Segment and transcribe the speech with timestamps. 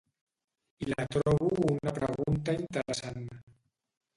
[0.85, 3.29] I la trobo una pregunta interessant.